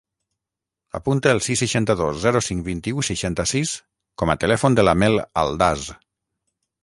[0.99, 3.75] Apunta el sis, seixanta-dos, zero, cinc, vint-i-u, seixanta-sis
[4.21, 5.85] com a telèfon de la Mel Aldaz.